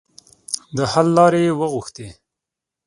د 0.77 0.79
حل 0.91 1.07
لارې 1.17 1.41
یې 1.47 1.53
وغوښتې. 1.59 2.07